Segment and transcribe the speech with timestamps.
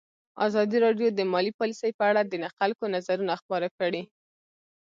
[0.45, 4.01] ازادي راډیو د مالي پالیسي په اړه د خلکو نظرونه خپاره کړي.